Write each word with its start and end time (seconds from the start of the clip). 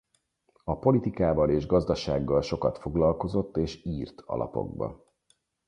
A 0.63 0.77
politikával 0.79 1.49
és 1.49 1.65
gazdasággal 1.65 2.41
sokat 2.41 2.77
foglalkozott 2.77 3.57
és 3.57 3.85
írt 3.85 4.21
a 4.25 4.35
lapokba. 4.35 5.03